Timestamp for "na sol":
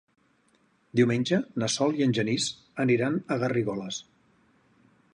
1.63-1.95